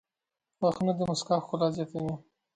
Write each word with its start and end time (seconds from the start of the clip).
•غاښونه 0.59 0.93
د 0.95 1.01
مسکا 1.09 1.35
ښکلا 1.43 1.67
زیاتوي. 1.75 2.13